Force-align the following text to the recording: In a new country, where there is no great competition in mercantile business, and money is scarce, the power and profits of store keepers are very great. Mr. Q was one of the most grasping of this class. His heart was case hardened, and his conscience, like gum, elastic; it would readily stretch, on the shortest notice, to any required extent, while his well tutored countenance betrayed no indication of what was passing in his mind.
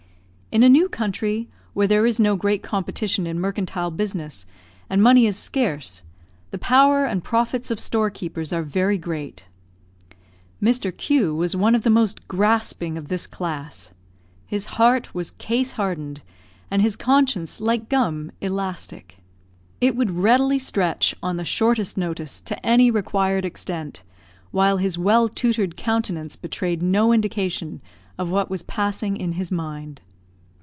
In 0.53 0.63
a 0.63 0.67
new 0.67 0.89
country, 0.89 1.47
where 1.73 1.87
there 1.87 2.05
is 2.05 2.19
no 2.19 2.35
great 2.35 2.61
competition 2.61 3.25
in 3.25 3.39
mercantile 3.39 3.89
business, 3.89 4.45
and 4.89 5.01
money 5.01 5.25
is 5.25 5.37
scarce, 5.39 6.03
the 6.49 6.57
power 6.57 7.05
and 7.05 7.23
profits 7.23 7.71
of 7.71 7.79
store 7.79 8.09
keepers 8.09 8.51
are 8.51 8.61
very 8.61 8.97
great. 8.97 9.47
Mr. 10.61 10.91
Q 10.97 11.33
was 11.33 11.55
one 11.55 11.73
of 11.73 11.83
the 11.83 11.89
most 11.89 12.27
grasping 12.27 12.97
of 12.97 13.07
this 13.07 13.27
class. 13.27 13.93
His 14.45 14.65
heart 14.75 15.15
was 15.15 15.31
case 15.31 15.71
hardened, 15.79 16.21
and 16.69 16.81
his 16.81 16.97
conscience, 16.97 17.61
like 17.61 17.87
gum, 17.87 18.29
elastic; 18.41 19.19
it 19.79 19.95
would 19.95 20.11
readily 20.11 20.59
stretch, 20.59 21.15
on 21.23 21.37
the 21.37 21.45
shortest 21.45 21.97
notice, 21.97 22.41
to 22.41 22.65
any 22.65 22.91
required 22.91 23.45
extent, 23.45 24.03
while 24.51 24.75
his 24.75 24.97
well 24.97 25.29
tutored 25.29 25.77
countenance 25.77 26.35
betrayed 26.35 26.83
no 26.83 27.13
indication 27.13 27.79
of 28.17 28.27
what 28.27 28.49
was 28.49 28.63
passing 28.63 29.15
in 29.15 29.31
his 29.33 29.49
mind. 29.49 30.01